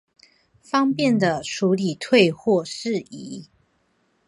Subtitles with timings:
[0.63, 3.47] 方便地處理退貨事宜